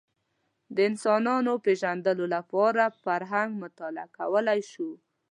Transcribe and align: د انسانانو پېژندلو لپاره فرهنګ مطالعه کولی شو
د 0.75 0.77
انسانانو 0.89 1.53
پېژندلو 1.65 2.25
لپاره 2.35 2.83
فرهنګ 3.03 3.49
مطالعه 3.63 4.07
کولی 4.17 4.59
شو 4.71 4.89